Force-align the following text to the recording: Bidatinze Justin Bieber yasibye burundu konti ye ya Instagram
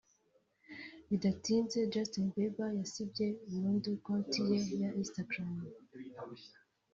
Bidatinze 1.09 1.77
Justin 1.93 2.25
Bieber 2.33 2.69
yasibye 2.81 3.25
burundu 3.49 3.89
konti 4.05 4.39
ye 4.49 4.57
ya 4.81 4.89
Instagram 5.01 5.51